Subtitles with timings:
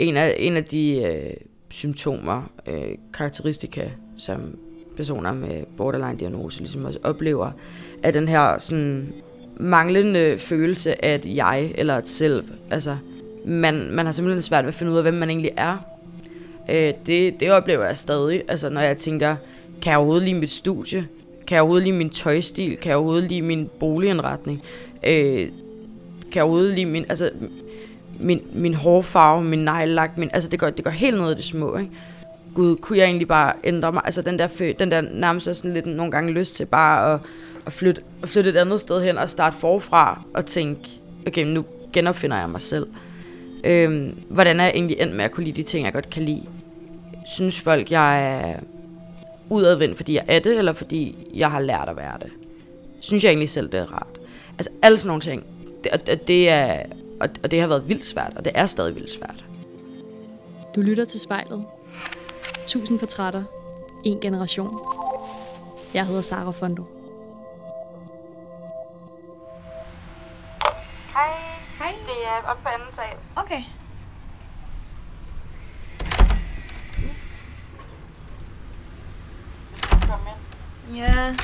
[0.00, 1.32] en af, en af de øh,
[1.70, 4.58] symptomer, øh, karakteristika, som
[4.96, 7.50] personer med borderline-diagnose ligesom også oplever,
[8.02, 9.12] er den her sådan
[9.56, 12.44] manglende følelse af et jeg eller et selv.
[12.70, 12.96] Altså,
[13.44, 15.76] man, man har simpelthen svært ved at finde ud af, hvem man egentlig er.
[16.70, 19.36] Øh, det, det oplever jeg stadig, altså når jeg tænker,
[19.82, 21.06] kan jeg overhovedet lide mit studie?
[21.46, 22.76] Kan jeg overhovedet lide min tøjstil?
[22.76, 24.62] Kan jeg overhovedet lide min boligindretning?
[25.02, 25.48] Øh,
[26.22, 27.30] kan jeg overhovedet lide min, altså,
[28.20, 31.44] min, min hårfarve, min neglelak, min, altså det går, det går helt ned i det
[31.44, 31.90] små, ikke?
[32.54, 34.02] Gud, kunne jeg egentlig bare ændre mig?
[34.04, 37.20] Altså den der, den der nærmest sådan lidt nogle gange lyst til bare at,
[37.66, 40.80] at, flytte, at flytte et andet sted hen og starte forfra og tænke,
[41.26, 42.86] okay, nu genopfinder jeg mig selv.
[43.64, 46.22] Øhm, hvordan er jeg egentlig endt med at kunne lide de ting, jeg godt kan
[46.22, 46.42] lide?
[47.26, 48.54] Synes folk, jeg er
[49.48, 52.30] udadvendt, fordi jeg er det, eller fordi jeg har lært at være det?
[53.00, 54.20] Synes jeg egentlig selv, det er rart?
[54.58, 55.44] Altså alle sådan nogle ting.
[55.84, 56.82] Det, og, det er,
[57.20, 59.44] og, og det har været vildt svært, og det er stadig vildt svært.
[60.74, 61.66] Du lytter til spejlet.
[62.66, 63.44] Tusind portrætter.
[64.04, 64.80] En generation.
[65.94, 66.84] Jeg hedder Sara Fondo.
[71.14, 71.30] Hej.
[71.78, 71.94] Hej.
[72.06, 73.16] Det er op på anden sal.
[73.36, 73.62] Okay.
[80.08, 80.96] Kom ind.
[80.96, 81.36] Ja,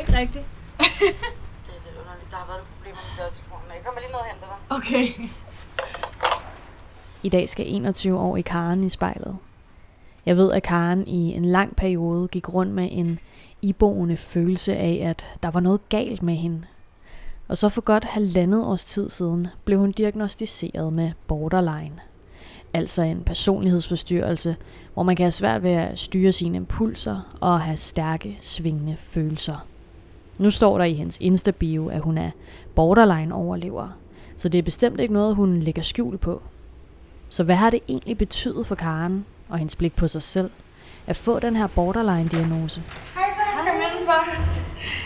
[0.00, 0.44] ikke rigtigt.
[1.66, 2.30] Det er lidt underligt.
[2.30, 3.68] Der har været problemer med dørtelefonen.
[3.74, 4.76] Jeg kommer lige ned og henter dig.
[4.76, 5.28] Okay.
[7.22, 9.36] I dag skal 21 år i Karen i spejlet.
[10.26, 13.18] Jeg ved, at Karen i en lang periode gik rundt med en
[13.62, 16.62] iboende følelse af, at der var noget galt med hende.
[17.48, 22.00] Og så for godt halvandet års tid siden blev hun diagnostiseret med borderline.
[22.74, 24.56] Altså en personlighedsforstyrrelse,
[24.94, 29.66] hvor man kan have svært ved at styre sine impulser og have stærke, svingende følelser.
[30.38, 32.30] Nu står der i hendes Insta-bio, at hun er
[32.74, 33.88] borderline-overlever,
[34.36, 36.42] så det er bestemt ikke noget, hun lægger skjul på.
[37.28, 40.50] Så hvad har det egentlig betydet for Karen og hendes blik på sig selv,
[41.06, 42.82] at få den her borderline-diagnose?
[43.14, 44.24] Hej så, kom indenfor.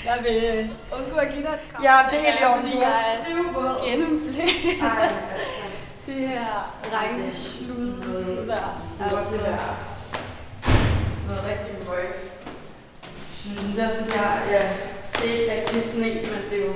[0.04, 0.68] Jeg vil øh,
[1.00, 1.82] undgå at give dig et kram.
[1.84, 2.60] Ja, det er helt i orden.
[2.62, 3.90] Fordi Du jeg er skrivebåd.
[3.90, 4.40] gennemblødt.
[4.40, 5.62] Altså.
[6.06, 6.46] Det her
[6.92, 8.82] regnslud der.
[8.98, 9.76] Det er også det der.
[11.28, 12.06] Noget rigtig møg.
[13.34, 14.62] Synes, det er sådan her, ja,
[15.20, 16.74] det er ikke rigtig sne, men det er jo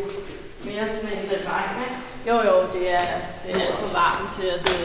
[0.65, 1.97] mere sne end det regn, ikke?
[2.29, 3.07] Jo, jo, det er,
[3.43, 4.81] det er alt for varmt til, at det,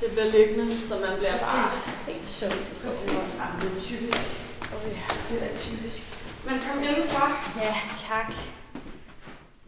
[0.00, 1.70] det bliver liggende, så man bliver bare
[2.12, 2.52] helt søvn.
[2.84, 3.12] Præcis.
[3.12, 4.18] Ja, det er typisk.
[4.76, 4.96] Okay.
[5.30, 6.02] Det er typisk.
[6.46, 7.26] Men kom indenfor.
[7.60, 7.74] Ja,
[8.08, 8.32] tak.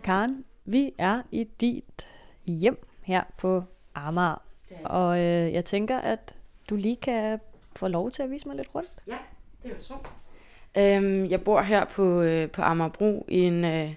[0.03, 2.07] Karen, vi er i dit
[2.47, 3.63] hjem her på
[3.95, 4.43] Amager.
[4.85, 6.35] Og øh, jeg tænker, at
[6.71, 7.41] du lige kan
[7.77, 8.89] få lov til at vise mig lidt rundt.
[9.63, 9.95] Det er jo så.
[10.79, 13.95] Øhm, jeg bor her på, øh, på Amagerbro i en, øh,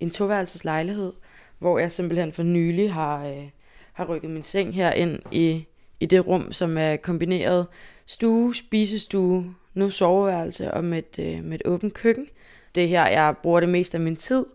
[0.00, 1.12] en toværelseslejlighed,
[1.58, 3.48] hvor jeg simpelthen for nylig har, øh,
[3.92, 5.66] har rykket min seng her ind i,
[6.00, 7.66] i det rum, som er kombineret
[8.06, 12.26] stue, spisestue, nu soveværelse og med et, øh, med et åbent køkken.
[12.74, 14.46] Det er her, jeg bruger det meste af min tid.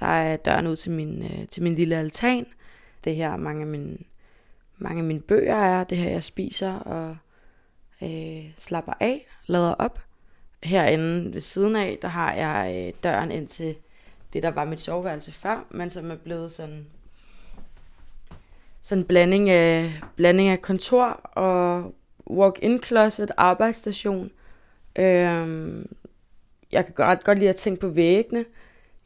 [0.00, 2.46] Der er døren ud til min, øh, til min lille altan.
[3.04, 3.98] Det er her, mange af mine,
[4.78, 5.84] mange af mine bøger er.
[5.84, 7.16] Det er her, jeg spiser og
[8.02, 10.09] øh, slapper af, lader op.
[10.62, 13.74] Herinde ved siden af, der har jeg øh, døren ind til
[14.32, 16.86] det, der var mit soveværelse før, men som er blevet sådan
[18.82, 21.94] sådan en blanding af, blanding af kontor og
[22.30, 24.30] walk-in closet, arbejdsstation.
[24.96, 25.92] Øhm,
[26.72, 28.44] jeg kan ret godt lide at tænke på væggene.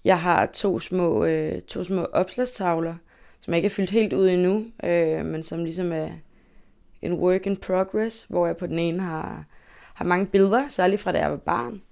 [0.05, 2.95] Jeg har to små, øh, to små opslagstavler,
[3.41, 6.09] som jeg ikke er fyldt helt ud endnu, øh, men som ligesom er
[7.03, 9.45] en work in progress, hvor jeg på den ene har,
[9.95, 11.83] har mange billeder, særligt fra da jeg var barn,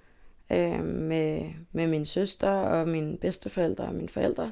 [0.51, 1.41] øh, med,
[1.71, 4.51] med min søster og mine bedsteforældre og mine forældre.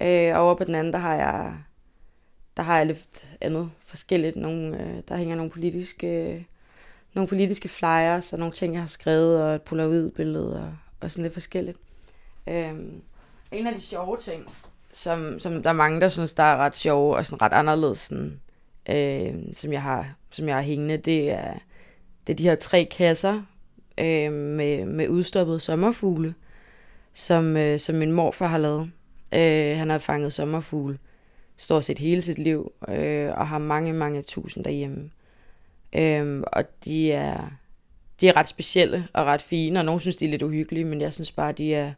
[0.00, 1.54] Øh, og over på den anden, der har jeg,
[2.56, 4.36] der har jeg lidt andet forskelligt.
[4.36, 6.46] Nogle, øh, der hænger nogle politiske,
[7.14, 11.22] nogle politiske flyers og nogle ting, jeg har skrevet, og et polaroid-billede og, og sådan
[11.22, 11.78] lidt forskelligt.
[12.46, 12.74] Øh,
[13.52, 14.46] en af de sjove ting,
[14.92, 17.98] som, som der er mange, der synes, der er ret sjove og sådan ret anderledes,
[17.98, 18.40] sådan,
[18.88, 21.54] øh, som, jeg har, som jeg har hængende, det er,
[22.28, 23.42] det er de her tre kasser
[23.98, 26.34] øh, med, med udstoppede sommerfugle,
[27.12, 28.90] som, øh, som min morfar har lavet.
[29.34, 30.98] Øh, han har fanget sommerfugle
[31.56, 35.10] stort set hele sit liv, øh, og har mange, mange tusind derhjemme.
[35.92, 37.50] Øh, og de er,
[38.20, 41.00] de er ret specielle og ret fine, og nogen synes, de er lidt uhyggelige, men
[41.00, 41.92] jeg synes bare, de er,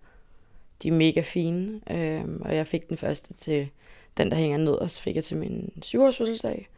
[0.83, 1.81] de er mega fine.
[1.91, 3.69] Øh, og jeg fik den første til
[4.17, 6.69] den, der hænger ned, og så fik jeg til min syvårs fødselsdag.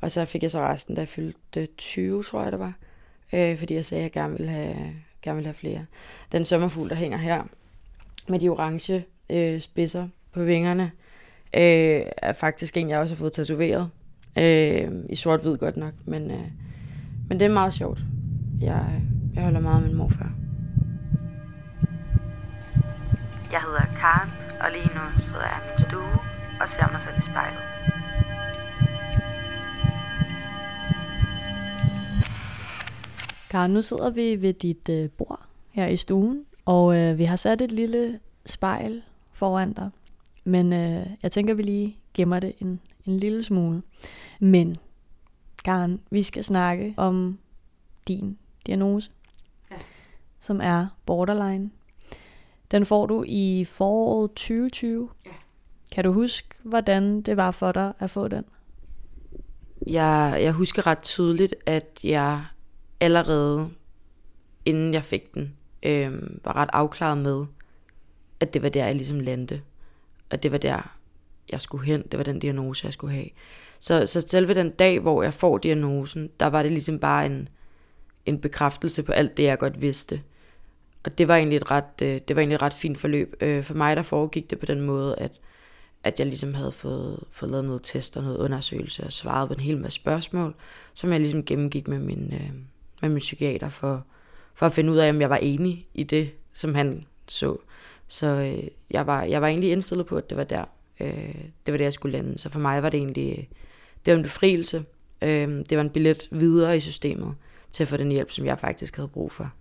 [0.00, 2.74] Og så fik jeg så resten, da jeg fyldte 20, tror jeg det var.
[3.32, 4.76] Øh, fordi jeg sagde, at jeg gerne ville have,
[5.22, 5.86] gerne ville have flere.
[6.32, 7.42] Den sommerfugl, der hænger her,
[8.28, 10.90] med de orange øh, spidser på vingerne,
[11.54, 13.90] øh, er faktisk en, jeg også har fået tatoveret.
[14.38, 16.46] Øh, I sort-hvid godt nok, men, øh,
[17.28, 17.98] men det er meget sjovt.
[18.60, 19.02] Jeg,
[19.34, 20.32] jeg holder meget af min morfar.
[23.52, 24.30] Jeg hedder Karen,
[24.60, 26.18] og lige nu sidder jeg i min stue
[26.60, 27.91] og ser mig selv i spejlet.
[33.52, 35.40] Karen, nu sidder vi ved dit øh, bord
[35.70, 39.02] her i stuen, og øh, vi har sat et lille spejl
[39.32, 39.90] foran dig.
[40.44, 43.82] Men øh, jeg tænker, vi lige gemmer det en, en lille smule.
[44.40, 44.76] Men,
[45.64, 47.38] Karen, vi skal snakke om
[48.08, 49.10] din diagnose,
[49.70, 49.76] Ja.
[50.38, 51.70] som er borderline.
[52.70, 55.08] Den får du i foråret 2020.
[55.26, 55.30] Ja.
[55.92, 58.44] Kan du huske, hvordan det var for dig at få den?
[59.86, 62.44] Jeg, jeg husker ret tydeligt, at jeg
[63.02, 63.70] allerede,
[64.64, 66.12] inden jeg fik den, øh,
[66.44, 67.46] var ret afklaret med,
[68.40, 69.62] at det var der, jeg ligesom landte.
[70.30, 70.96] Og det var der,
[71.50, 72.02] jeg skulle hen.
[72.10, 73.28] Det var den diagnose, jeg skulle have.
[73.78, 77.48] Så, så selve den dag, hvor jeg får diagnosen, der var det ligesom bare en,
[78.26, 80.22] en bekræftelse på alt det, jeg godt vidste.
[81.04, 83.34] Og det var egentlig et ret, øh, det var egentlig et ret fint forløb.
[83.40, 85.32] Øh, For mig, der foregik det på den måde, at,
[86.04, 89.54] at jeg ligesom havde fået, fået lavet noget test og noget undersøgelse og svaret på
[89.54, 90.54] en hel masse spørgsmål,
[90.94, 92.50] som jeg ligesom gennemgik med min, øh,
[93.02, 94.06] med min psykiater for,
[94.54, 97.56] for at finde ud af, om jeg var enig i det, som han så.
[98.08, 100.64] Så øh, jeg, var, jeg var egentlig indstillet på, at det var der,
[101.00, 101.34] øh,
[101.66, 102.38] det var der, jeg skulle lande.
[102.38, 103.48] Så for mig var det egentlig
[104.06, 104.84] det var en befrielse.
[105.22, 107.34] Øh, det var en billet videre i systemet
[107.70, 109.52] til at få den hjælp, som jeg faktisk havde brug for.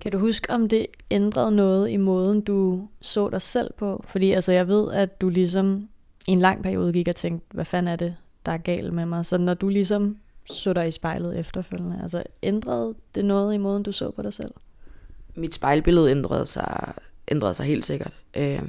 [0.00, 4.04] Kan du huske, om det ændrede noget i måden, du så dig selv på?
[4.08, 5.88] Fordi altså, jeg ved, at du ligesom
[6.28, 8.16] i en lang periode gik og tænkte, hvad fanden er det,
[8.46, 9.26] der er galt med mig?
[9.26, 13.82] Så når du ligesom så dig i spejlet efterfølgende, altså ændrede det noget i måden,
[13.82, 14.50] du så på dig selv?
[15.36, 16.94] mit spejlbillede ændrede sig,
[17.28, 18.12] ændrede sig helt sikkert.
[18.36, 18.62] Øh,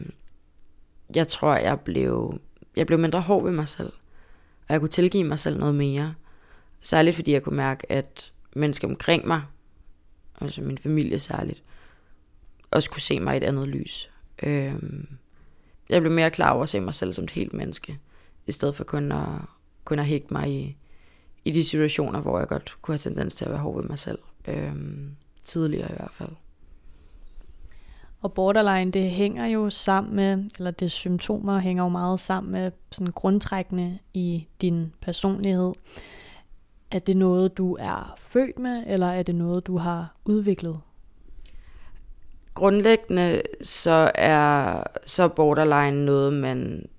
[1.15, 2.39] jeg tror, jeg blev,
[2.75, 3.93] jeg blev mindre hård ved mig selv.
[4.67, 6.15] Og jeg kunne tilgive mig selv noget mere.
[6.81, 9.41] Særligt fordi jeg kunne mærke, at mennesker omkring mig,
[10.41, 11.63] altså min familie særligt,
[12.71, 14.09] også kunne se mig i et andet lys.
[14.43, 14.75] Øh,
[15.89, 17.99] jeg blev mere klar over at se mig selv som et helt menneske,
[18.45, 19.27] i stedet for kun at,
[19.85, 20.77] kun at hægte mig i,
[21.45, 23.99] i de situationer, hvor jeg godt kunne have tendens til at være hård ved mig
[23.99, 24.19] selv.
[24.47, 26.29] Øhm, tidligere i hvert fald.
[28.21, 32.71] Og borderline, det hænger jo sammen med, eller det symptomer hænger jo meget sammen med
[32.91, 35.73] sådan grundtrækkende i din personlighed.
[36.91, 40.79] Er det noget, du er født med, eller er det noget, du har udviklet?
[42.53, 46.89] Grundlæggende så er så borderline noget, man,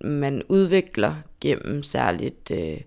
[0.00, 2.80] man udvikler gennem særligt øh,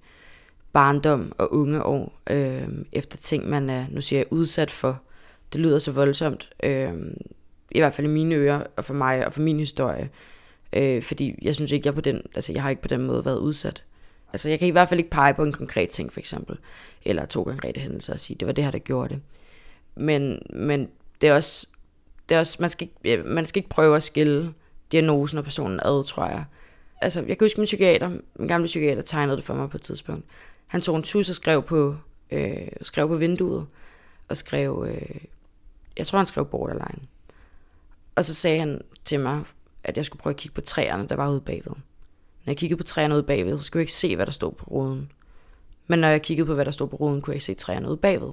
[0.79, 5.01] barndom og unge år, øh, efter ting, man er, nu siger jeg, udsat for.
[5.53, 6.93] Det lyder så voldsomt, øh,
[7.75, 10.09] i hvert fald i mine ører, og for mig, og for min historie.
[10.73, 13.25] Øh, fordi jeg synes ikke, jeg på den, altså jeg har ikke på den måde
[13.25, 13.83] været udsat.
[14.33, 16.57] Altså jeg kan i hvert fald ikke pege på en konkret ting, for eksempel,
[17.05, 19.21] eller to konkrete hændelser og sige, det var det her, der gjorde det.
[19.95, 20.89] Men, men
[21.21, 21.67] det er også,
[22.29, 24.53] det er også man, skal ikke, ja, man skal ikke prøve at skille
[24.91, 26.45] diagnosen og personen ad, tror jeg.
[27.01, 29.81] Altså, jeg kan huske min psykiater, min gamle psykiater tegnede det for mig på et
[29.81, 30.25] tidspunkt.
[30.69, 31.95] Han tog en tus og skrev på,
[32.31, 33.67] øh, skrev på vinduet,
[34.27, 35.21] og skrev, øh,
[35.97, 37.07] jeg tror han skrev borderline.
[38.15, 39.43] Og så sagde han til mig,
[39.83, 41.73] at jeg skulle prøve at kigge på træerne, der var ude bagved.
[42.45, 44.51] Når jeg kiggede på træerne ude bagved, så skulle jeg ikke se, hvad der stod
[44.51, 45.11] på ruden.
[45.87, 47.87] Men når jeg kiggede på, hvad der stod på ruden, kunne jeg ikke se træerne
[47.87, 48.31] ude bagved.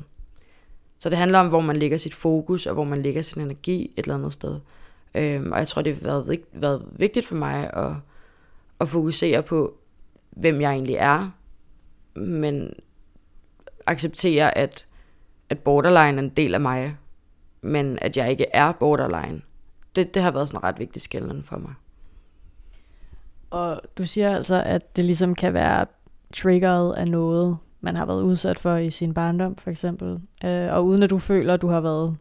[0.98, 3.92] Så det handler om, hvor man lægger sit fokus, og hvor man lægger sin energi
[3.96, 4.60] et eller andet sted.
[5.14, 7.92] Øhm, og jeg tror, det har været, været vigtigt for mig at,
[8.80, 9.74] at fokusere på,
[10.30, 11.30] hvem jeg egentlig er,
[12.16, 12.72] men
[13.86, 14.86] acceptere, at,
[15.50, 16.96] at borderline er en del af mig,
[17.62, 19.42] men at jeg ikke er borderline.
[19.96, 21.74] Det, det har været sådan en ret vigtig skældning for mig.
[23.50, 25.86] Og du siger altså, at det ligesom kan være
[26.34, 30.20] triggeret af noget, man har været udsat for i sin barndom, for eksempel.
[30.44, 32.16] Øh, og uden at du føler, at du har været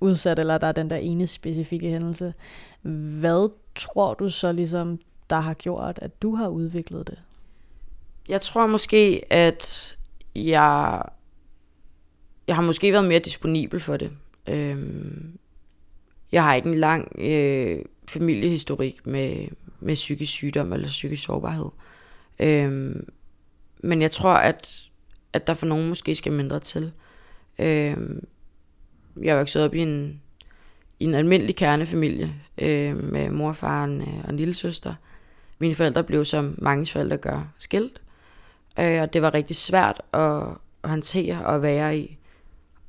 [0.00, 2.34] udsat, eller der er den der ene specifikke hændelse.
[3.20, 4.98] Hvad tror du så ligesom,
[5.30, 7.18] der har gjort, at du har udviklet det?
[8.28, 9.96] Jeg tror måske, at
[10.34, 11.02] jeg,
[12.46, 14.10] jeg har måske været mere disponibel for det.
[14.48, 15.38] Øhm,
[16.32, 19.46] jeg har ikke en lang øh, familiehistorik med,
[19.80, 21.70] med psykisk sygdom eller psykisk sårbarhed.
[22.38, 23.08] Øhm,
[23.78, 24.88] men jeg tror, at,
[25.32, 26.92] at der for nogen måske skal mindre til.
[27.58, 28.26] Øhm,
[29.22, 30.20] jeg er vokset op i en,
[31.00, 34.94] i en almindelig kernefamilie øh, med mor, far og en øh, lille søster.
[35.58, 38.01] Mine forældre blev, som mange forældre gør, skilt.
[38.78, 40.42] Øh, og det var rigtig svært at,
[40.84, 42.18] håndtere og være i.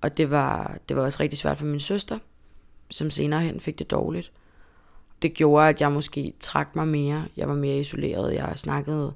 [0.01, 2.19] Og det var, det var også rigtig svært for min søster,
[2.89, 4.31] som senere hen fik det dårligt.
[5.21, 7.25] Det gjorde, at jeg måske trak mig mere.
[7.37, 8.33] Jeg var mere isoleret.
[8.33, 9.13] Jeg snakkede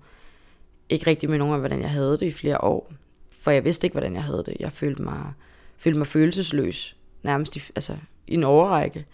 [0.89, 2.91] ikke rigtig med nogen om, hvordan jeg havde det i flere år.
[3.31, 4.57] For jeg vidste ikke, hvordan jeg havde det.
[4.59, 5.33] Jeg følte mig,
[5.77, 7.97] følte mig følelsesløs, nærmest i, altså,
[8.27, 9.05] i en overrække.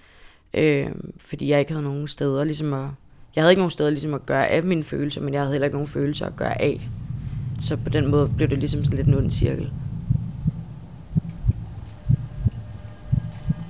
[0.53, 2.89] Øh, fordi jeg ikke havde nogen steder ligesom at...
[3.36, 5.65] Jeg havde ikke nogen steder ligesom at gøre af mine følelser, men jeg havde heller
[5.65, 6.89] ikke nogen følelser at gøre af.
[7.60, 9.74] Så på den måde blev det ligesom sådan lidt en ond cirkel.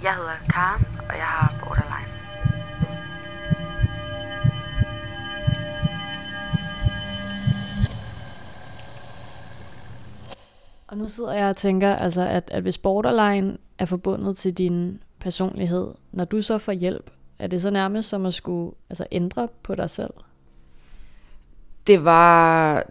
[0.03, 2.13] Jeg hedder Karen, og jeg har borderline.
[10.87, 15.03] Og nu sidder jeg og tænker, altså, at, at hvis borderline er forbundet til din
[15.19, 17.09] personlighed, når du så får hjælp,
[17.39, 20.13] er det så nærmest som at skulle altså, ændre på dig selv?
[21.87, 22.83] Det var,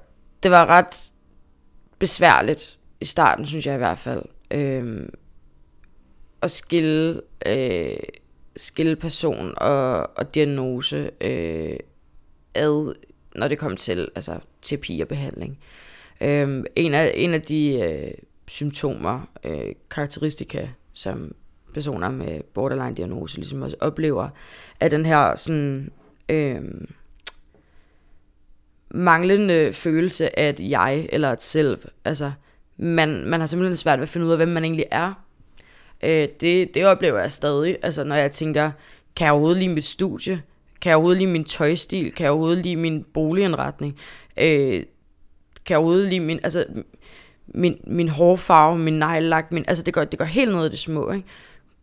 [0.43, 1.13] det var ret
[1.99, 4.23] besværligt i starten, synes jeg i hvert fald.
[4.51, 5.09] øh,
[6.43, 7.97] at skille, øh,
[8.57, 11.77] skille person og, og diagnose øh,
[12.55, 12.95] ad,
[13.35, 15.59] når det kom til altså, terapi og behandling.
[16.21, 18.11] Øh, en, af, en af de øh,
[18.49, 21.35] symptomer, øh, karakteristika, som
[21.75, 24.29] personer med borderline-diagnose ligesom også oplever,
[24.81, 25.93] er den her sådan,
[26.29, 26.63] øh,
[28.95, 31.79] manglende følelse af et jeg eller et selv.
[32.05, 32.33] Altså,
[32.77, 35.13] man, man har simpelthen svært ved at finde ud af, hvem man egentlig er.
[36.03, 37.79] Øh, det, det oplever jeg stadig.
[37.83, 38.71] Altså, når jeg tænker,
[39.17, 40.43] kan jeg overhovedet lide mit studie?
[40.81, 42.13] Kan jeg overhovedet lide min tøjstil?
[42.13, 43.99] Kan jeg overhovedet lide min boligindretning?
[44.37, 44.83] Øh,
[45.67, 46.65] kan jeg overhovedet lide min, altså,
[47.47, 50.79] min, min hårfarve, min neglelak, min, altså det går, det går helt ned i det
[50.79, 51.27] små, ikke?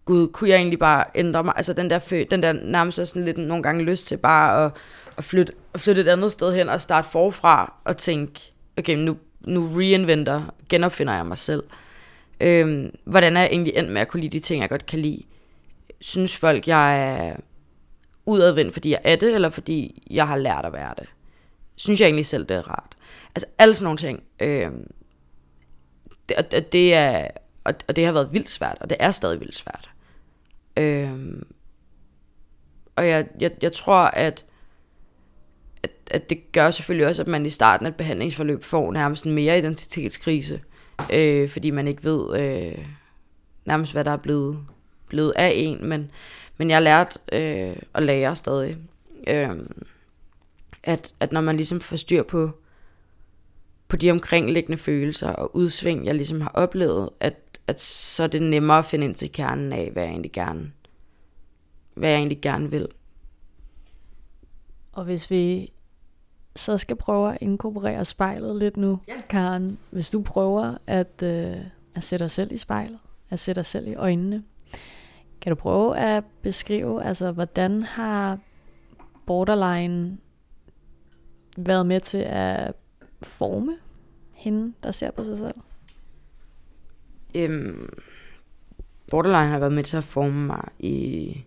[0.09, 1.53] Gud, kunne jeg egentlig bare ændre mig?
[1.55, 4.71] Altså den der, den der nærmest sådan lidt nogle gange lyst til bare at,
[5.17, 9.17] at, flytte, at flytte et andet sted hen og starte forfra og tænke, okay, nu,
[9.41, 11.63] nu reinventer, genopfinder jeg mig selv.
[12.39, 14.99] Øhm, hvordan er jeg egentlig endt med at kunne lide de ting, jeg godt kan
[14.99, 15.23] lide?
[16.01, 17.35] Synes folk, jeg er
[18.25, 21.07] udadvendt, fordi jeg er det, eller fordi jeg har lært at være det?
[21.75, 22.97] Synes jeg egentlig selv, det er rart?
[23.35, 24.23] Altså alle sådan nogle ting.
[24.39, 24.91] Øhm,
[26.29, 27.27] det, og, det er,
[27.63, 29.89] og, og det har været vildt svært, og det er stadig vildt svært.
[30.79, 31.43] Øhm,
[32.95, 34.45] og jeg, jeg, jeg tror, at,
[35.83, 39.25] at, at det gør selvfølgelig også, at man i starten af et behandlingsforløb får nærmest
[39.25, 40.61] en mere identitetskrise,
[41.13, 42.85] øh, fordi man ikke ved øh,
[43.65, 44.59] nærmest, hvad der er blevet,
[45.07, 46.11] blevet af en, men,
[46.57, 48.77] men jeg har lært øh, at lære stadig,
[49.27, 49.49] øh,
[50.83, 52.51] at, at når man ligesom får styr på,
[53.87, 57.35] på de omkringliggende følelser og udsving, jeg ligesom har oplevet, at,
[57.69, 60.71] at så er det nemmere at finde ind til kernen af, hvad jeg egentlig gerne,
[61.93, 62.87] hvad jeg egentlig gerne vil.
[64.91, 65.71] Og hvis vi
[66.55, 69.17] så skal prøve at inkorporere spejlet lidt nu, ja.
[69.29, 69.77] Karen.
[69.91, 71.57] Hvis du prøver at, øh,
[71.95, 72.99] at sætte dig selv i spejlet,
[73.29, 74.43] at sætte dig selv i øjnene,
[75.41, 78.39] kan du prøve at beskrive, altså hvordan har
[79.25, 80.17] borderline
[81.57, 82.73] været med til at
[83.21, 83.77] forme
[84.33, 85.55] hende, der ser på sig selv?
[87.35, 87.89] Øhm,
[89.11, 91.43] borderline har været med til at forme mig i,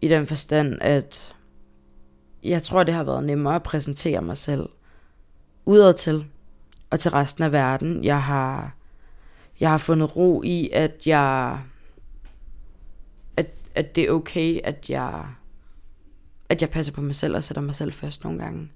[0.00, 1.36] i den forstand, at
[2.42, 4.68] jeg tror, det har været nemmere at præsentere mig selv
[5.64, 6.26] udad til
[6.90, 8.04] og til resten af verden.
[8.04, 8.74] Jeg har,
[9.60, 11.58] jeg har fundet ro i, at jeg
[13.36, 15.24] at, at det er okay, at jeg
[16.48, 18.70] at jeg passer på mig selv og sætter mig selv først nogle gange.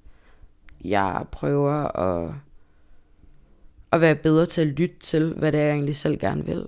[0.85, 2.35] Jeg prøver at,
[3.93, 6.67] at være bedre til at lytte til, hvad det er, jeg egentlig selv gerne vil.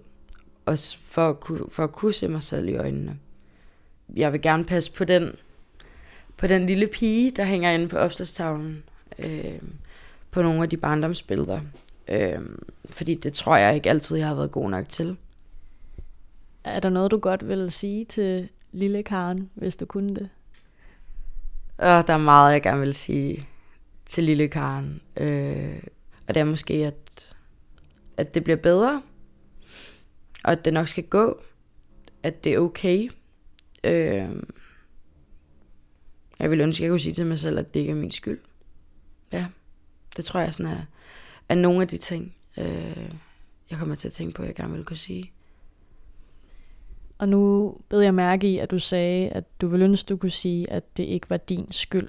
[0.67, 3.19] Og for at, kunne, for at kunne se mig selv i øjnene.
[4.17, 5.37] Jeg vil gerne passe på den
[6.37, 8.83] på den lille pige, der hænger inde på opslagstavlen
[9.19, 9.59] øh,
[10.31, 11.61] på nogle af de barndomsbilleder.
[12.09, 12.41] Øh,
[12.91, 15.17] fordi det tror jeg ikke altid, jeg har været god nok til.
[16.65, 20.29] Er der noget, du godt vil sige til lille Karen, hvis du kunne det?
[21.79, 23.49] Og der er meget, jeg gerne vil sige
[24.07, 25.01] til lille Karen.
[25.17, 25.83] Øh,
[26.29, 26.95] og det er måske, at,
[28.17, 29.03] at det bliver bedre.
[30.45, 31.41] Og at det nok skal gå.
[32.23, 33.11] At det er okay.
[33.85, 34.43] Øh,
[36.39, 38.11] jeg vil ønske, at jeg kunne sige til mig selv, at det ikke er min
[38.11, 38.41] skyld.
[39.33, 39.47] Ja,
[40.17, 40.83] det tror jeg sådan er,
[41.49, 43.11] er nogle af de ting, øh,
[43.71, 45.33] jeg kommer til at tænke på, at jeg gerne vil kunne sige.
[47.19, 50.31] Og nu bed jeg mærke i, at du sagde, at du ville ønske, du kunne
[50.31, 52.09] sige, at det ikke var din skyld.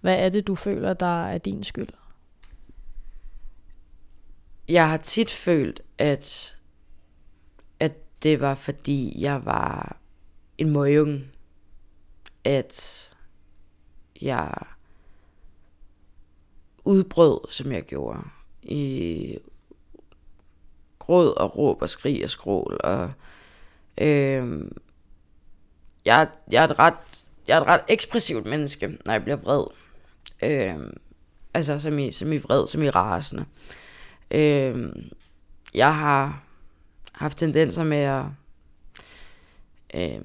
[0.00, 1.88] Hvad er det, du føler, der er din skyld?
[4.70, 6.56] Jeg har tit følt, at,
[7.80, 9.96] at det var fordi, jeg var
[10.58, 11.24] en møgung.
[12.44, 13.10] At
[14.22, 14.54] jeg
[16.84, 18.20] udbrød, som jeg gjorde,
[18.62, 19.38] i
[20.98, 22.80] gråd og råb og skrig og skrål.
[22.84, 23.12] Og,
[23.98, 24.70] øh,
[26.04, 29.64] jeg, jeg, er et ret, jeg er et ret ekspressivt menneske, når jeg bliver vred.
[30.42, 30.92] Øh,
[31.54, 33.42] Altså som i, som i vred, som i rasende.
[33.42, 33.79] Øh,
[34.30, 34.92] Øh,
[35.74, 36.42] jeg har
[37.12, 38.24] haft tendenser med at
[39.94, 40.20] øh,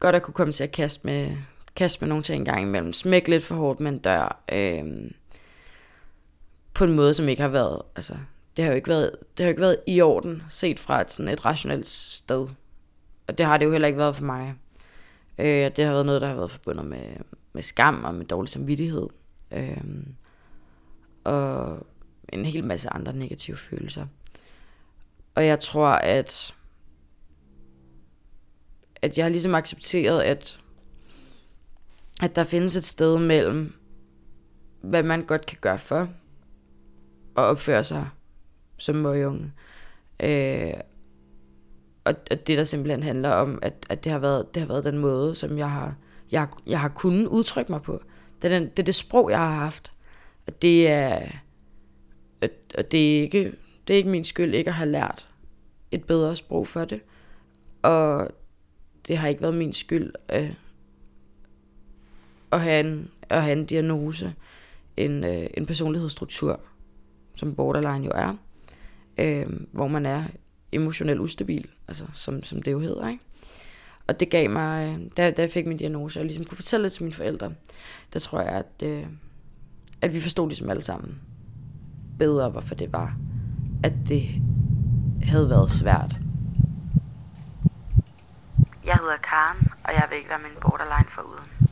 [0.00, 1.36] godt at kunne komme til at kaste med,
[1.76, 2.92] kaste med nogle ting en gang imellem.
[2.92, 4.42] Smække lidt for hårdt med en dør.
[4.52, 4.84] Øh,
[6.74, 8.16] på en måde, som ikke har været, altså,
[8.56, 11.10] det har jo ikke været, det har jo ikke været i orden, set fra et,
[11.10, 12.48] sådan et rationelt sted.
[13.26, 14.54] Og det har det jo heller ikke været for mig.
[15.38, 17.16] Øh, det har været noget, der har været forbundet med,
[17.52, 19.08] med skam og med dårlig samvittighed.
[19.52, 19.76] Øh,
[21.26, 21.86] og
[22.28, 24.06] en hel masse andre negative følelser.
[25.34, 26.54] Og jeg tror, at,
[29.02, 30.60] at jeg har ligesom accepteret, at,
[32.22, 33.74] at der findes et sted mellem,
[34.80, 36.00] hvad man godt kan gøre for,
[37.36, 38.08] at opføre sig
[38.76, 39.52] som møgeunge.
[40.20, 40.72] Øh,
[42.04, 44.84] og, og det der simpelthen handler om, at, at det, har været, det har været
[44.84, 45.94] den måde, som jeg har,
[46.30, 48.02] jeg, jeg har kunnet udtrykke mig på.
[48.42, 49.92] Det er, den, det er det sprog, jeg har haft.
[50.46, 51.28] Og det er,
[52.78, 53.52] og det er ikke,
[53.88, 55.28] det er ikke min skyld ikke at have lært
[55.90, 57.00] et bedre sprog for det.
[57.82, 58.28] Og
[59.08, 60.54] det har ikke været min skyld at,
[62.52, 64.34] at, have, en, at have en diagnose,
[64.96, 66.60] en, øh, en personlighedsstruktur,
[67.34, 68.36] som borderline jo er,
[69.18, 70.24] øh, hvor man er
[70.72, 73.22] emotionelt ustabil, altså som, som det jo hedder, ikke?
[74.06, 76.84] Og det gav mig, øh, da, da jeg fik min diagnose, og ligesom kunne fortælle
[76.84, 77.54] det til mine forældre,
[78.12, 79.06] der tror jeg, at, øh,
[80.06, 81.20] at vi forstod ligesom alle sammen
[82.18, 83.16] bedre, hvorfor det var,
[83.82, 84.28] at det
[85.22, 86.16] havde været svært.
[88.84, 91.68] Jeg hedder Karen, og jeg vil ikke være min borderline for uden.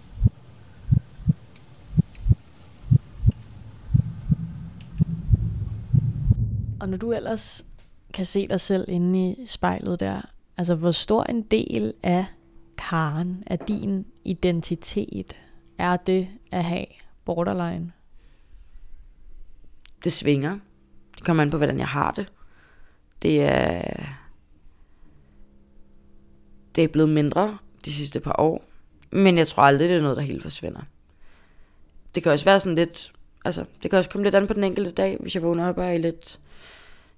[6.80, 7.66] Og når du ellers
[8.14, 10.20] kan se dig selv inde i spejlet der,
[10.56, 12.26] altså hvor stor en del af
[12.78, 15.36] Karen, af din identitet,
[15.78, 16.86] er det at have
[17.24, 17.92] borderline?
[20.04, 20.58] Det svinger.
[21.16, 22.26] Det kommer an på, hvordan jeg har det.
[23.22, 23.82] Det er...
[26.76, 28.64] Det er blevet mindre de sidste par år.
[29.10, 30.80] Men jeg tror aldrig, det er noget, der helt forsvinder.
[32.14, 33.12] Det kan også være sådan lidt...
[33.44, 35.78] Altså, det kan også komme lidt an på den enkelte dag, hvis jeg vågner op
[35.78, 36.40] og er i lidt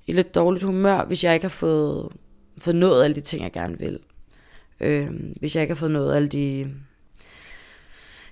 [0.06, 2.08] i lidt dårligt humør, hvis jeg ikke har fået,
[2.58, 3.98] fået nået alle de ting, jeg gerne vil.
[4.80, 6.74] Øh, hvis jeg ikke har fået nået alle de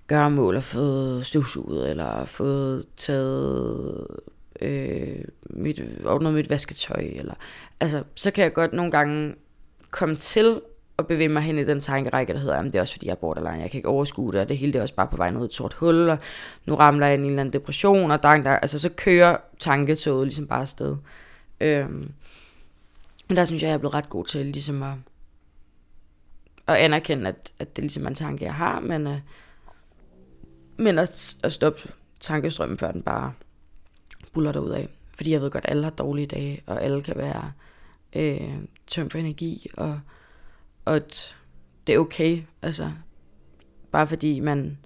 [0.07, 4.07] gøremål, og fået støvsuget, eller fået taget
[4.61, 7.35] øh, mit, ordnet mit vasketøj, eller,
[7.81, 9.35] altså, så kan jeg godt nogle gange
[9.90, 10.61] komme til
[10.99, 13.12] at bevæge mig hen i den tankerække, der hedder, at det er også fordi, jeg
[13.12, 15.17] er borderline, jeg kan ikke overskue det, og det hele det er også bare på
[15.17, 16.19] vej ned i et sort hul, og
[16.67, 19.37] nu ramler jeg ind i en eller anden depression, og dang, dang, altså så kører
[19.61, 20.97] tanketoget ligesom bare afsted.
[21.61, 22.12] Øhm,
[23.29, 24.95] men der synes jeg, jeg er blevet ret god til ligesom at,
[26.67, 29.19] at anerkende, at, at det ligesom er en tanke, jeg har, men, øh,
[30.77, 31.81] men at, at stoppe
[32.21, 33.33] tankestrømmen, før den bare
[34.35, 34.88] buller ud af.
[35.16, 37.53] Fordi jeg ved godt, at alle har dårlige dage, og alle kan være
[38.16, 40.01] øh, tømt for energi, og,
[40.85, 41.37] og at
[41.87, 42.90] det er okay, altså
[43.92, 44.79] bare fordi man,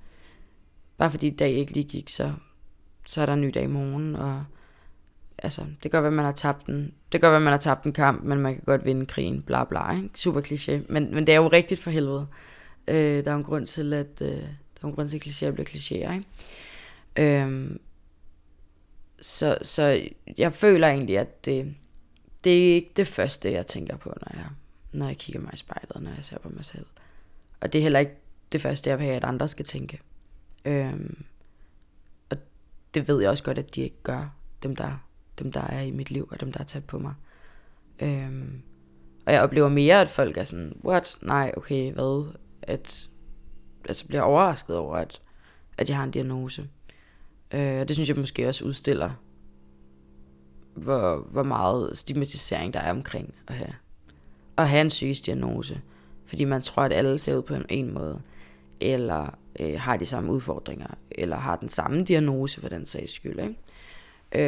[0.99, 2.33] bare fordi dag ikke lige gik, så,
[3.07, 4.45] så er der en ny dag i morgen, og
[5.39, 7.59] altså, det kan godt være, man har tabt den, det kan godt være, man har
[7.59, 10.09] tabt en kamp, men man kan godt vinde krigen, bla bla, ikke?
[10.15, 10.93] Super kliché.
[10.93, 12.27] Men, men det er jo rigtigt for helvede.
[12.89, 15.51] Øh, der er en grund til, at, øh, der er en grund til, at klichéer
[15.51, 17.43] bliver klichéer, ikke?
[17.43, 17.71] Øh,
[19.21, 21.75] så, så jeg føler egentlig, at det,
[22.45, 24.47] det er ikke det første, jeg tænker på, når jeg,
[24.93, 26.87] når jeg kigger mig i spejlet, når jeg ser på mig selv.
[27.61, 28.17] Og det er heller ikke
[28.53, 30.01] det første, jeg vil have, at andre skal tænke.
[30.65, 31.25] Øhm,
[32.31, 32.37] og
[32.95, 35.91] det ved jeg også godt, at de ikke gør, dem der dem der er i
[35.91, 37.15] mit liv, og dem der er tæt på mig.
[37.99, 38.63] Øhm,
[39.27, 41.17] og jeg oplever mere, at folk er sådan, what?
[41.23, 42.35] Nej, okay, hvad?
[42.63, 43.09] At,
[43.85, 45.21] altså bliver overrasket over, at,
[45.79, 46.69] at jeg har en diagnose.
[47.55, 49.11] Øh, og det synes jeg måske også udstiller,
[50.75, 53.73] hvor, hvor meget stigmatisering der er omkring at have,
[54.57, 55.81] at have en psykisk diagnose.
[56.27, 58.23] Fordi man tror, at alle ser ud på en, en måde,
[58.81, 63.39] eller øh, har de samme udfordringer, eller har den samme diagnose for den sags skyld.
[63.41, 63.57] Ikke?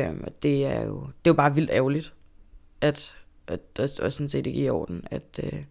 [0.08, 2.14] Øhm, og det er jo det er jo bare vildt ærgerligt,
[2.80, 5.64] at, at det også sådan set ikke i orden, at, øh,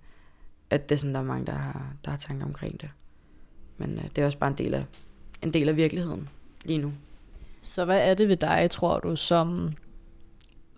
[0.70, 2.90] at det er sådan, der er mange, der har, der har tanker omkring det.
[3.78, 4.86] Men øh, det er også bare en del, af,
[5.42, 6.30] en del af virkeligheden
[6.66, 6.94] lige nu.
[7.62, 9.74] Så hvad er det ved dig, tror du, som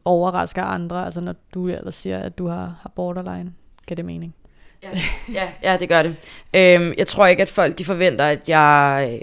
[0.06, 3.54] overrasker andre, altså når du ellers siger, at du har, har borderline?
[3.88, 4.36] Kan det mening?
[4.84, 4.90] Ja,
[5.34, 6.16] ja, ja det gør det.
[6.54, 9.22] Øhm, jeg tror ikke, at folk de forventer, at jeg,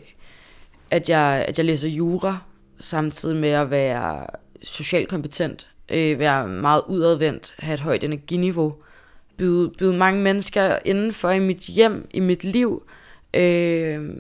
[0.91, 2.39] at jeg, at jeg læser jura,
[2.81, 4.27] samtidig med at være
[4.63, 8.75] socialt kompetent, øh, være meget udadvendt, have et højt energiniveau,
[9.37, 12.87] byde, byde mange mennesker indenfor i mit hjem, i mit liv,
[13.35, 14.11] øh,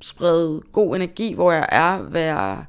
[0.00, 2.64] sprede god energi, hvor jeg er, være,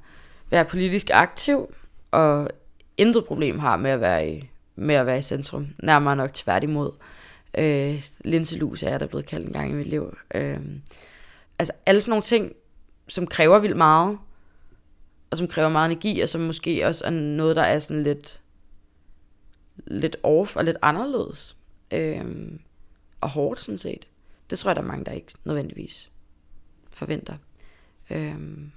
[0.49, 1.73] være politisk aktiv,
[2.11, 2.49] og
[2.97, 5.67] intet problem har med at være i, med at være i centrum.
[5.83, 6.91] Nærmere nok tværtimod.
[7.57, 10.17] Øh, Linselus er jeg der blevet kaldt en gang i mit liv.
[10.35, 10.59] Øh,
[11.59, 12.51] altså alle sådan nogle ting,
[13.07, 14.17] som kræver vildt meget,
[15.31, 18.41] og som kræver meget energi, og som måske også er noget, der er sådan lidt,
[19.75, 21.57] lidt off og lidt anderledes.
[21.91, 22.25] Øh,
[23.21, 24.07] og hårdt sådan set.
[24.49, 26.11] Det tror jeg, der er mange, der ikke nødvendigvis
[26.93, 27.35] forventer.
[28.09, 28.71] Øhm,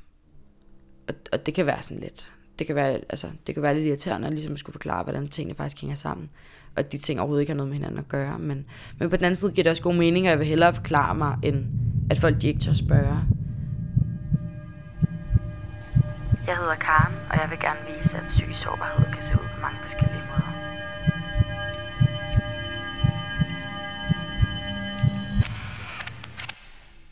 [1.09, 3.87] og, og det kan være sådan lidt, det kan være, altså, det kan være lidt
[3.87, 6.31] irriterende, at ligesom skulle forklare, hvordan tingene faktisk hænger sammen.
[6.77, 8.39] Og de ting overhovedet ikke har noget med hinanden at gøre.
[8.39, 8.67] Men,
[8.99, 11.15] men på den anden side giver det også god mening, at jeg vil hellere forklare
[11.15, 11.67] mig, end
[12.11, 13.19] at folk de ikke tør spørge.
[16.47, 19.61] Jeg hedder Karen, og jeg vil gerne vise, at psykisk sårbarhed kan se ud på
[19.61, 20.24] mange forskellige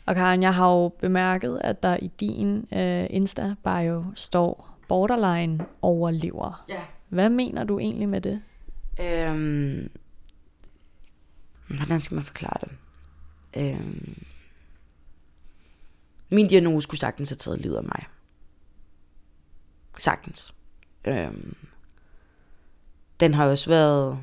[0.05, 6.65] Og Karen, jeg har jo bemærket, at der i din øh, Insta-bio står borderline overlever.
[6.69, 6.81] Ja.
[7.09, 8.41] Hvad mener du egentlig med det?
[8.99, 9.89] Øhm,
[11.67, 12.71] hvordan skal man forklare det?
[13.57, 14.23] Øhm,
[16.29, 18.05] min diagnose skulle sagtens have taget livet af mig.
[19.97, 20.53] Sagtens.
[21.05, 21.55] Øhm,
[23.19, 24.19] den har også været,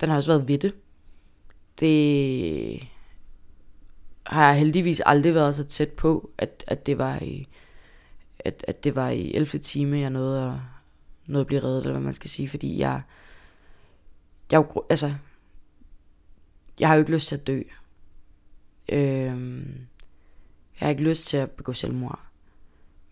[0.00, 0.74] den har også været ved det.
[1.80, 2.88] Det
[4.26, 7.48] har jeg heldigvis aldrig været så tæt på, at, at det var i
[8.46, 9.58] at, at det var i 11.
[9.58, 10.60] time, jeg nåede at,
[11.26, 13.02] nåede at blive reddet, eller hvad man skal sige, fordi jeg,
[14.52, 15.14] jeg, altså,
[16.80, 17.62] jeg har jo ikke lyst til at dø.
[18.92, 19.86] Øhm,
[20.80, 22.20] jeg har ikke lyst til at begå selvmord.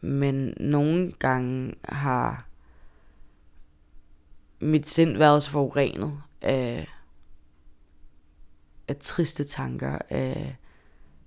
[0.01, 2.47] Men nogle gange har
[4.61, 6.89] mit sind været så forurenet af,
[8.89, 10.57] af triste tanker, af,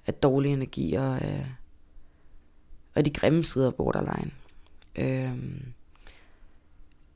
[0.08, 1.48] af dårlig energi og, øh, af,
[2.96, 4.32] og de grimme sider af borderline.
[4.96, 5.74] Øhm,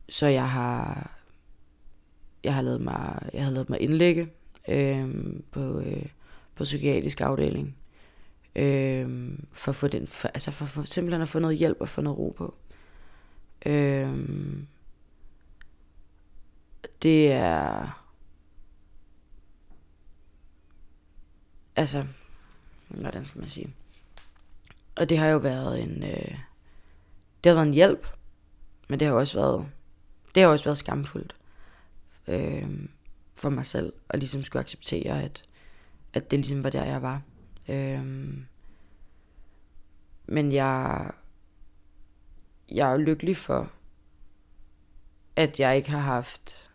[0.10, 1.12] så jeg har
[2.44, 4.30] jeg har lavet mig jeg har lavet mig indlægge
[4.68, 6.06] øhm, på øh,
[6.56, 7.76] på psykiatrisk afdeling
[8.56, 11.90] øhm, for at få den for, altså for, for simpelthen at få noget hjælp og
[11.90, 12.56] få noget ro på.
[13.66, 14.68] Øhm,
[17.04, 18.04] det er
[21.76, 22.06] altså
[22.94, 23.74] hvordan skal man sige?
[24.96, 26.38] Og det har jo været en øh,
[27.44, 28.08] det har været en hjælp
[28.92, 29.68] men det har også været
[30.36, 31.36] det har også været skamfuldt
[32.28, 32.88] øh,
[33.36, 35.44] for mig selv og ligesom skulle acceptere at
[36.14, 37.22] at det ligesom var der jeg var.
[37.70, 38.06] Øh,
[40.26, 41.12] men jeg
[42.72, 43.72] jeg er jo lykkelig for
[45.36, 46.72] at jeg ikke har haft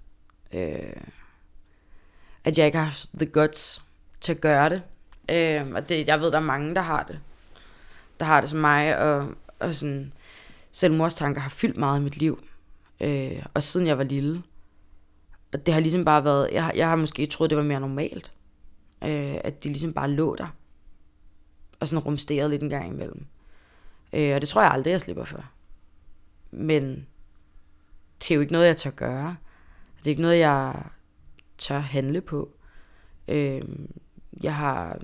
[0.53, 1.03] øh,
[2.45, 3.83] at jeg ikke har haft the guts
[4.21, 4.83] til at gøre det
[5.31, 7.21] øh, og det jeg ved der er mange der har det
[8.21, 10.13] der har det som mig, og, og sådan,
[10.73, 12.45] selvmordstanker har fyldt meget i mit liv.
[13.01, 14.43] Øh, og siden jeg var lille.
[15.53, 18.33] Og det har ligesom bare været, jeg, jeg har måske troet, det var mere normalt.
[19.05, 20.57] Øh, at de ligesom bare lå der.
[21.81, 23.27] Og sådan rumsterede lidt en gang imellem.
[24.13, 25.45] Øh, og det tror jeg aldrig, jeg slipper for.
[26.51, 27.07] Men
[28.19, 29.37] det er jo ikke noget, jeg tør gøre.
[29.99, 30.83] Det er ikke noget, jeg
[31.59, 32.51] tør handle på.
[33.29, 33.63] Øh,
[34.43, 34.99] jeg har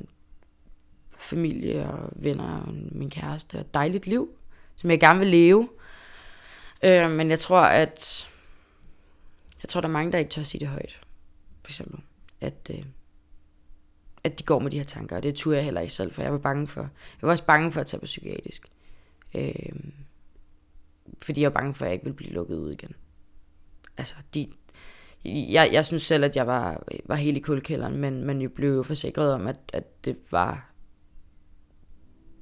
[1.23, 4.29] familie og venner og min kæreste og et dejligt liv,
[4.77, 5.69] som jeg gerne vil leve.
[6.85, 8.29] Øh, men jeg tror, at
[9.63, 11.01] jeg tror, der er mange, der ikke tør sige det højt.
[11.63, 12.01] For eksempel,
[12.41, 12.85] at, øh,
[14.25, 16.23] at de går med de her tanker, og det turde jeg heller ikke selv, for
[16.23, 16.89] jeg var bange for, jeg
[17.23, 18.67] var også bange for at tage på psykiatrisk.
[19.35, 19.73] Øh,
[21.23, 22.95] fordi jeg var bange for, at jeg ikke ville blive lukket ud igen.
[23.99, 24.49] Altså, de,
[25.25, 28.75] jeg, jeg synes selv, at jeg var, var helt i kuldkælderen, men, men jeg blev
[28.75, 30.72] jo forsikret om, at, at det var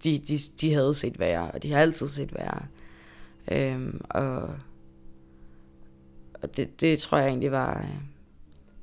[0.05, 2.67] de, de, de havde set værre, og de har altid set værre.
[3.49, 4.55] Øhm, og
[6.43, 7.79] og det, det tror jeg egentlig var...
[7.79, 8.01] Øh,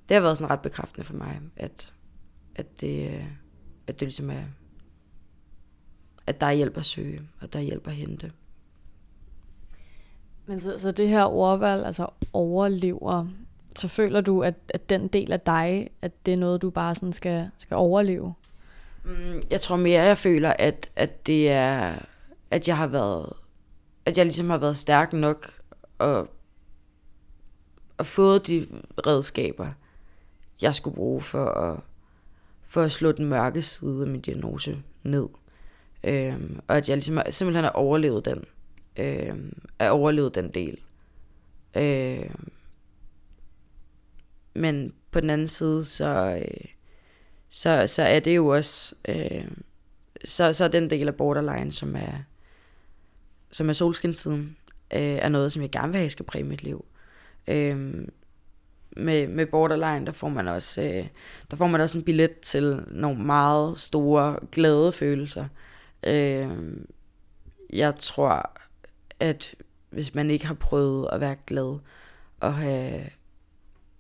[0.10, 1.94] det har været sådan ret bekræftende for mig, at,
[2.56, 3.28] at, det, øh,
[3.88, 4.44] at det ligesom er...
[6.28, 8.32] At der er hjælp at søge, og der er hjælp at hente.
[10.46, 13.28] Men så, så det her ordvalg, altså overlever,
[13.76, 16.96] så føler du, at, at den del af dig, at det er noget, du bare
[16.96, 18.34] sådan skal, skal overleve?
[19.08, 21.96] Mm, jeg tror mere, jeg føler, at, at det er,
[22.52, 23.34] at jeg har været,
[24.06, 25.62] at jeg ligesom har været stærk nok
[25.98, 26.30] og,
[27.98, 28.68] og fået de
[29.08, 29.68] redskaber,
[30.62, 31.80] jeg skulle bruge for at,
[32.64, 35.28] for at slå den mørke side af min diagnose ned.
[36.04, 38.46] Øhm, og at jeg ligesom simpelthen har overlevet den.
[38.98, 40.80] Øhm, er overlevet den del.
[41.76, 42.50] Øhm,
[44.54, 46.77] men på den anden side, så, øh,
[47.50, 49.48] så, så er det jo også, øh,
[50.26, 52.24] så, så er den del af borderline, som er,
[53.52, 54.58] som er solskinssiden,
[54.94, 56.86] øh, er noget, som jeg gerne vil have, skal præge mit liv.
[57.48, 58.08] Øh,
[58.98, 61.08] med, med borderline, der får man også, øh,
[61.52, 65.48] der får man også en billet til nogle meget store glade følelser.
[66.04, 66.50] Øh,
[67.74, 68.52] jeg tror,
[69.20, 69.56] at
[69.90, 71.80] hvis man ikke har prøvet at være glad
[72.40, 73.02] og have,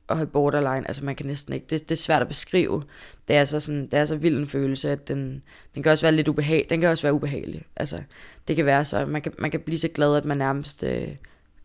[0.07, 2.83] og have borderline, altså man kan næsten ikke, det, det er svært at beskrive.
[3.27, 5.43] Det er så sådan, det er så vild en følelse, at den,
[5.75, 7.63] den kan også være lidt ubehag, den kan også være ubehagelig.
[7.75, 8.03] Altså,
[8.47, 11.07] det kan være så, man kan, man kan blive så glad, at man nærmest, øh,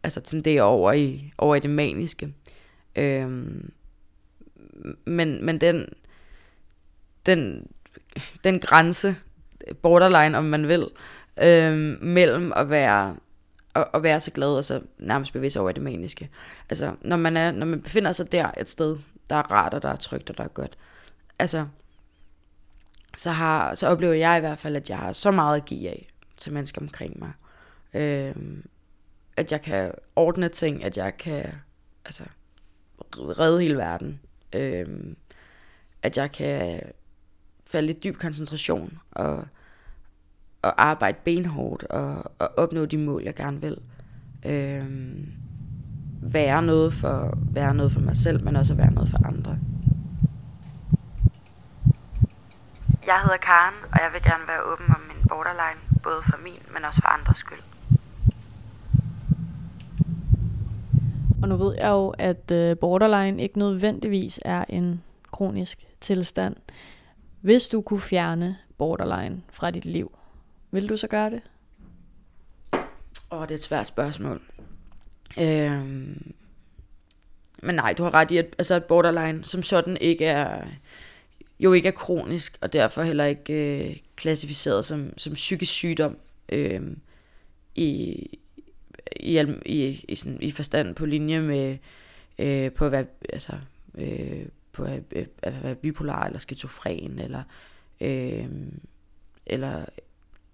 [0.03, 2.35] altså tenderer over i, over i det maniske.
[2.97, 3.73] Øhm,
[5.05, 5.89] men, men den,
[7.27, 7.67] den,
[8.45, 9.17] den grænse,
[9.83, 10.89] borderline om man vil,
[11.43, 13.17] øhm, mellem at være,
[13.75, 16.31] at, at være så glad og så nærmest bevidst over det maniske.
[16.71, 18.97] Altså, når man, er, når man befinder sig der et sted,
[19.31, 20.79] der er rart, og der er trygt, og der er godt.
[21.39, 21.67] Altså,
[23.17, 25.91] så, har, så oplever jeg i hvert fald, at jeg har så meget at give
[25.91, 27.33] af til mennesker omkring mig.
[27.95, 28.35] Øh,
[29.37, 31.53] at jeg kan ordne ting, at jeg kan
[32.05, 32.25] altså,
[33.19, 34.21] redde hele verden.
[34.53, 34.87] Øh,
[36.03, 36.81] at jeg kan
[37.67, 39.45] falde i dyb koncentration og,
[40.63, 43.79] og arbejde benhårdt og, og opnå de mål, jeg gerne vil.
[44.47, 45.33] Øhm,
[46.23, 49.59] være noget for være noget for mig selv, men også at være noget for andre.
[53.07, 56.63] Jeg hedder Karen, og jeg vil gerne være åben om min borderline, både for min,
[56.75, 57.59] men også for andres skyld.
[61.43, 66.57] Og nu ved jeg jo, at øh, borderline ikke nødvendigvis er en kronisk tilstand.
[67.41, 70.13] Hvis du kunne fjerne borderline fra dit liv,
[70.73, 71.41] vil du så gøre det?
[72.73, 74.43] Åh, oh, det er et svært spørgsmål.
[75.41, 76.35] Øhm,
[77.63, 80.67] men nej, du har ret i, at altså, borderline som sådan ikke er,
[81.61, 83.53] jo ikke er kronisk, og derfor heller ikke
[83.89, 86.83] øh, klassificeret som, som psykisk sygdom øh,
[87.75, 87.89] i,
[89.17, 91.79] i, i, i, sådan, i forstand på linje med
[92.39, 93.53] øh, på at være, altså,
[93.95, 97.43] øh, på at, øh, at være bipolar eller skizofren eller
[98.01, 98.49] øh,
[99.47, 99.85] eller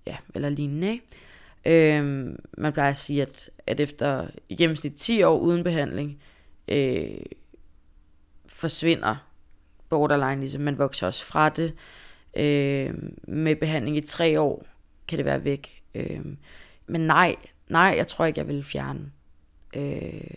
[0.08, 0.92] ja, eller lignende.
[0.92, 1.96] Ikke?
[1.96, 6.22] Øh, man plejer at sige, at, at efter i gennemsnit 10 år uden behandling,
[6.68, 7.20] øh,
[8.46, 9.16] forsvinder
[9.88, 11.74] borderline, ligesom man vokser også fra det.
[12.36, 14.66] Øh, med behandling i tre år
[15.08, 15.82] kan det være væk.
[15.94, 16.24] Øh,
[16.86, 17.36] men nej,
[17.68, 19.12] nej, jeg tror ikke, jeg vil fjerne
[19.76, 20.34] øh,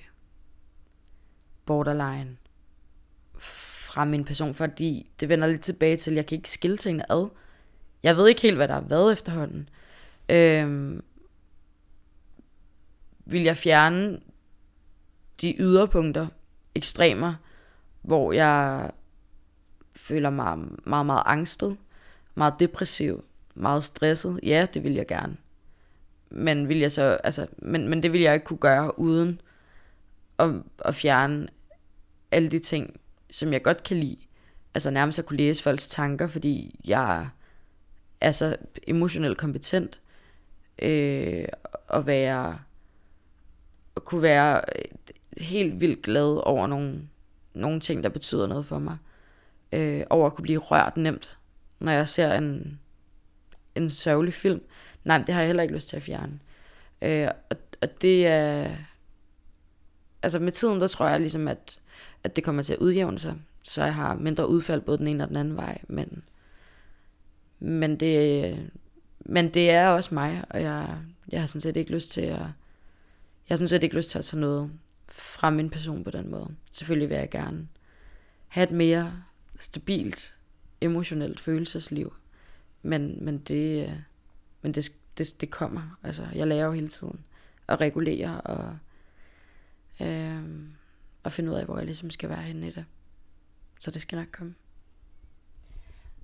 [1.65, 2.37] borderline
[3.39, 7.11] fra min person, fordi det vender lidt tilbage til, at jeg kan ikke skille tingene
[7.11, 7.29] ad.
[8.03, 9.69] Jeg ved ikke helt, hvad der har været efterhånden.
[10.29, 11.03] Øhm,
[13.25, 14.19] vil jeg fjerne
[15.41, 16.27] de yderpunkter,
[16.75, 17.33] ekstremer,
[18.01, 18.91] hvor jeg
[19.95, 21.77] føler mig meget, meget angstet,
[22.35, 23.23] meget depressiv,
[23.55, 24.39] meget stresset.
[24.43, 25.37] Ja, det vil jeg gerne.
[26.29, 29.41] Men, vil jeg så, altså, men, men det vil jeg ikke kunne gøre uden
[30.39, 30.49] at,
[30.85, 31.47] at fjerne
[32.31, 32.99] alle de ting,
[33.31, 34.17] som jeg godt kan lide.
[34.73, 37.29] Altså nærmest at kunne læse folks tanker, fordi jeg
[38.21, 38.57] altså
[38.87, 39.99] emotionelt kompetent.
[40.81, 41.45] Øh,
[41.87, 42.59] og være
[43.95, 44.85] at kunne være øh,
[45.37, 47.01] helt vildt glad over nogle,
[47.53, 48.97] nogle ting, der betyder noget for mig.
[49.71, 51.37] Øh, over at kunne blive rørt nemt,
[51.79, 52.79] når jeg ser en,
[53.75, 54.61] en sørgelig film.
[55.03, 56.39] Nej, det har jeg heller ikke lyst til at fjerne.
[57.01, 58.75] Øh, og, og det er...
[60.23, 61.79] Altså med tiden, der tror jeg ligesom, at,
[62.23, 63.35] at det kommer til at udjævne sig.
[63.63, 65.81] Så jeg har mindre udfald både den ene og den anden vej.
[65.87, 66.23] Men,
[67.61, 68.71] men, det,
[69.19, 70.97] men det er også mig, og jeg,
[71.29, 72.45] jeg har sådan set ikke lyst til at
[73.51, 74.71] jeg synes set ikke lyst til at tage noget
[75.07, 76.55] fra min person på den måde.
[76.71, 77.67] Selvfølgelig vil jeg gerne
[78.47, 79.23] have et mere
[79.59, 80.35] stabilt,
[80.81, 82.15] emotionelt følelsesliv.
[82.81, 83.93] Men, men, det,
[84.61, 85.97] men det, det, det kommer.
[86.03, 87.19] Altså, jeg lærer jo hele tiden
[87.67, 88.77] at regulere og,
[90.07, 90.43] øh,
[91.23, 92.85] og finde ud af, hvor jeg ligesom skal være henne i det.
[93.79, 94.55] Så det skal nok komme.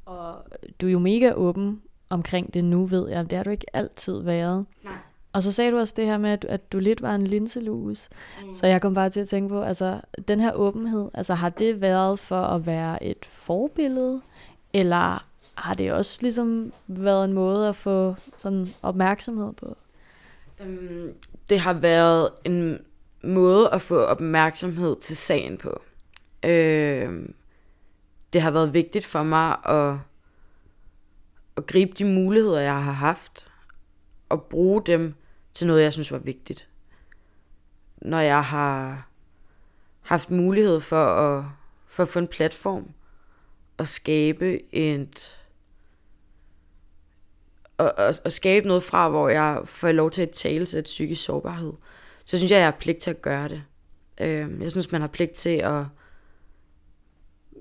[0.07, 0.35] Og
[0.81, 3.29] du er jo mega åben omkring det nu, ved jeg.
[3.29, 4.65] Det har du ikke altid været.
[4.83, 4.97] Nej.
[5.33, 8.09] Og så sagde du også det her med, at, at du lidt var en linselus.
[8.45, 8.53] Mm.
[8.53, 11.81] Så jeg kom bare til at tænke på, altså den her åbenhed, altså har det
[11.81, 14.21] været for at være et forbillede,
[14.73, 19.77] eller har det også ligesom været en måde at få sådan opmærksomhed på?
[20.61, 21.09] Um,
[21.49, 22.79] det har været en
[23.23, 25.81] måde at få opmærksomhed til sagen på.
[26.43, 27.13] Uh,
[28.33, 29.99] det har været vigtigt for mig at,
[31.57, 33.47] at gribe de muligheder, jeg har haft,
[34.29, 35.15] og bruge dem
[35.53, 36.69] til noget, jeg synes var vigtigt.
[38.01, 39.07] Når jeg har
[40.01, 41.45] haft mulighed for at,
[41.87, 42.89] for at få en platform
[43.77, 45.39] og skabe et,
[47.79, 51.73] at, skabe noget fra, hvor jeg får lov til at tale til et psykisk sårbarhed,
[52.25, 53.63] så synes jeg, at jeg har pligt til at gøre det.
[54.21, 55.83] Øhm, jeg synes, man har pligt til at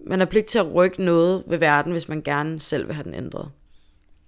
[0.07, 3.05] man har pligt til at rykke noget ved verden, hvis man gerne selv vil have
[3.05, 3.51] den ændret.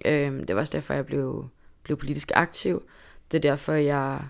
[0.04, 1.48] Øh, det var også derfor, jeg blev,
[1.82, 2.88] blev politisk aktiv.
[3.30, 4.20] Det er derfor, jeg,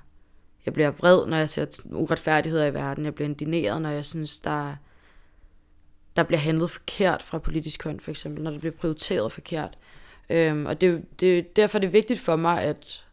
[0.66, 3.04] jeg bliver vred, når jeg ser uretfærdigheder i verden.
[3.04, 4.76] Jeg bliver indineret, når jeg synes, der,
[6.16, 9.78] der bliver handlet forkert fra politisk hånd, for eksempel, når det bliver prioriteret forkert.
[10.30, 13.04] Øhm, og det, det, derfor er det vigtigt for mig, at,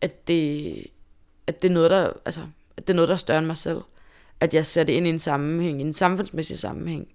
[0.00, 0.86] at, det,
[1.46, 2.40] at det er noget, der, altså,
[2.76, 3.80] at det er noget, der er større end mig selv.
[4.40, 7.08] At jeg ser det ind i en sammenhæng, en samfundsmæssig sammenhæng,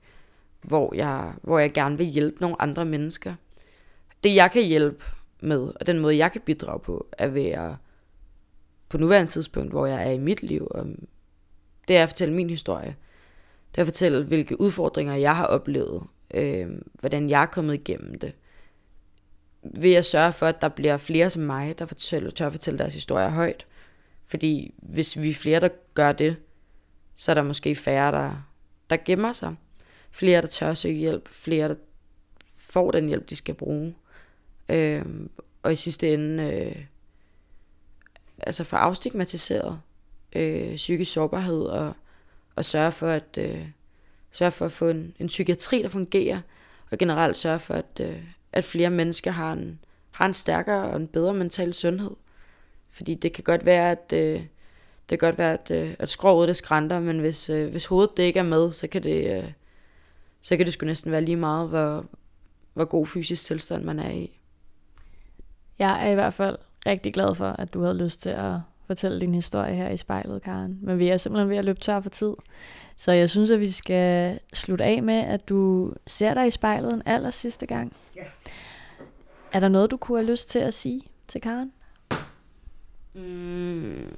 [0.62, 3.36] hvor jeg, hvor jeg gerne vil hjælpe nogle andre mennesker.
[4.24, 5.04] Det jeg kan hjælpe
[5.40, 7.72] med, og den måde jeg kan bidrage på, er ved at
[8.90, 10.88] på nuværende tidspunkt, hvor jeg er i mit liv, og
[11.88, 12.96] det er at fortælle min historie.
[13.72, 18.20] Det er at fortælle, hvilke udfordringer jeg har oplevet, øh, hvordan jeg er kommet igennem
[18.20, 18.34] det.
[19.64, 22.94] Ved at sørge for, at der bliver flere som mig, der fortæller, tør fortælle deres
[22.94, 23.66] historier højt.
[24.26, 26.36] Fordi hvis vi er flere, der gør det,
[27.16, 28.48] så er der måske færre, der,
[28.90, 29.56] der gemmer sig.
[30.12, 31.30] Flere, der tør søge hjælp.
[31.30, 31.76] Flere, der
[32.56, 33.96] får den hjælp, de skal bruge.
[34.70, 35.06] Øh,
[35.64, 36.86] og i sidste ende øh,
[38.40, 39.82] altså få afstigmatiseret
[40.36, 41.94] øh, psykisk sårbarhed og,
[42.56, 43.68] og sørge for at øh,
[44.32, 46.42] sørge for at få en, en psykiatri, der fungerer,
[46.92, 49.80] og generelt sørge for, at, øh, at flere mennesker har en,
[50.12, 52.12] har en stærkere og en bedre mental sundhed.
[52.92, 54.46] Fordi det kan godt være, at øh,
[55.10, 58.18] det kan godt være, at, øh, at skroget det skrænter, men hvis, øh, hvis hovedet
[58.18, 59.52] det ikke er med, så kan det, øh,
[60.42, 62.06] så kan det sgu næsten være lige meget, hvor,
[62.74, 64.40] hvor god fysisk tilstand man er i.
[65.80, 68.54] Jeg er i hvert fald rigtig glad for, at du havde lyst til at
[68.88, 70.80] fortælle din historie her i spejlet, Karen.
[70.82, 72.34] Men vi er simpelthen ved at løbe tør for tid.
[72.98, 76.94] Så jeg synes, at vi skal slutte af med, at du ser dig i spejlet
[76.94, 77.94] en aller sidste gang.
[78.16, 78.24] Ja.
[79.52, 81.72] Er der noget, du kunne have lyst til at sige til Karen?
[83.14, 84.12] Mm.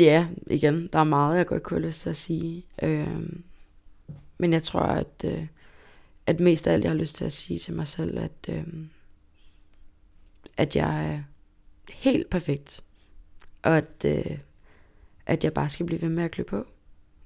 [0.00, 2.66] Ja, igen, der er meget, jeg godt kunne have lyst til at sige.
[2.82, 3.22] Øh,
[4.38, 5.46] men jeg tror, at, øh,
[6.26, 8.64] at mest af alt, jeg har lyst til at sige til mig selv, at, øh,
[10.56, 11.22] at jeg er
[11.88, 12.80] helt perfekt.
[13.62, 14.38] Og at, øh,
[15.26, 16.66] at jeg bare skal blive ved med at klø på.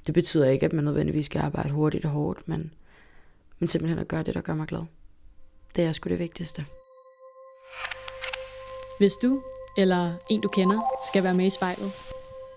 [0.06, 2.74] Det betyder ikke, at man nødvendigvis skal arbejde hurtigt og hårdt, men,
[3.58, 4.84] men simpelthen at gøre det, der gør mig glad.
[5.76, 6.66] Det er sgu det vigtigste.
[8.98, 9.42] Hvis du
[9.78, 11.92] eller en du kender skal være med i spejlet,